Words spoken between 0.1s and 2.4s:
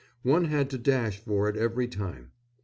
One had to dash for it every time.